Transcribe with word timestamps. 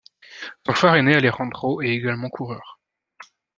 Son 0.65 0.73
frère 0.73 0.95
aîné 0.95 1.13
Alejandro 1.17 1.83
est 1.83 1.89
également 1.89 2.31
coureur. 2.31 2.79